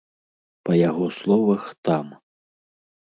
Па 0.69 0.73
яго 0.89 1.05
словах, 1.19 1.69
там. 1.91 2.05